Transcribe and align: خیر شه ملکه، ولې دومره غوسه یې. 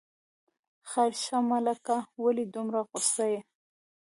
خیر 0.89 1.13
شه 1.23 1.37
ملکه، 1.49 1.97
ولې 2.23 2.45
دومره 2.53 2.79
غوسه 2.89 3.25
یې. 3.33 3.39